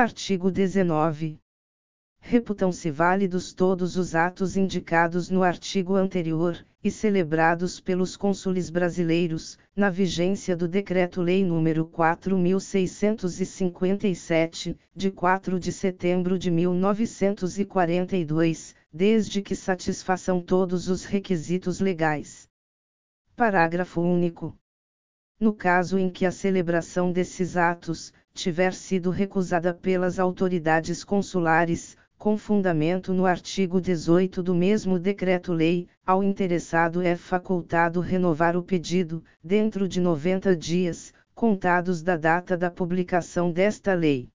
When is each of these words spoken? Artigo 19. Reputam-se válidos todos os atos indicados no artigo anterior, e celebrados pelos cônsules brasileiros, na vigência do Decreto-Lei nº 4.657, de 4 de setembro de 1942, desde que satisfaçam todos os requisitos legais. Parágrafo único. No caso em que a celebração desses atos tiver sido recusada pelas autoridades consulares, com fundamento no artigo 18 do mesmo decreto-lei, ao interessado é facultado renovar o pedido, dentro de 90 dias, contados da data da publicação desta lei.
Artigo 0.00 0.50
19. 0.50 1.38
Reputam-se 2.20 2.90
válidos 2.90 3.52
todos 3.52 3.98
os 3.98 4.14
atos 4.14 4.56
indicados 4.56 5.28
no 5.28 5.42
artigo 5.42 5.94
anterior, 5.94 6.56
e 6.82 6.90
celebrados 6.90 7.80
pelos 7.80 8.16
cônsules 8.16 8.70
brasileiros, 8.70 9.58
na 9.76 9.90
vigência 9.90 10.56
do 10.56 10.66
Decreto-Lei 10.66 11.44
nº 11.44 11.86
4.657, 11.90 14.74
de 14.96 15.10
4 15.10 15.60
de 15.60 15.70
setembro 15.70 16.38
de 16.38 16.50
1942, 16.50 18.74
desde 18.90 19.42
que 19.42 19.54
satisfaçam 19.54 20.40
todos 20.40 20.88
os 20.88 21.04
requisitos 21.04 21.78
legais. 21.78 22.48
Parágrafo 23.36 24.00
único. 24.00 24.56
No 25.40 25.54
caso 25.54 25.98
em 25.98 26.10
que 26.10 26.26
a 26.26 26.30
celebração 26.30 27.10
desses 27.10 27.56
atos 27.56 28.12
tiver 28.34 28.74
sido 28.74 29.08
recusada 29.08 29.72
pelas 29.72 30.18
autoridades 30.18 31.02
consulares, 31.02 31.96
com 32.18 32.36
fundamento 32.36 33.14
no 33.14 33.24
artigo 33.24 33.80
18 33.80 34.42
do 34.42 34.54
mesmo 34.54 34.98
decreto-lei, 34.98 35.88
ao 36.04 36.22
interessado 36.22 37.00
é 37.00 37.16
facultado 37.16 38.00
renovar 38.00 38.54
o 38.54 38.62
pedido, 38.62 39.24
dentro 39.42 39.88
de 39.88 39.98
90 39.98 40.54
dias, 40.54 41.14
contados 41.34 42.02
da 42.02 42.18
data 42.18 42.54
da 42.54 42.70
publicação 42.70 43.50
desta 43.50 43.94
lei. 43.94 44.28